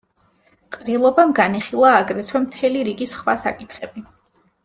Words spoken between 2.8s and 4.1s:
რიგი სხვა საკითხები.